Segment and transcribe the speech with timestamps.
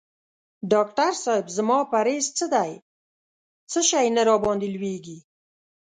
[0.71, 2.71] ډاکټر صېب زما پریز څه دی
[3.71, 5.17] څه شی نه راباندي لویږي؟